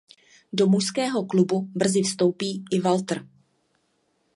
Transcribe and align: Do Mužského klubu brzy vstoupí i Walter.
Do 0.53 0.67
Mužského 0.67 1.25
klubu 1.25 1.69
brzy 1.75 2.01
vstoupí 2.01 2.63
i 2.71 2.79
Walter. 2.79 3.27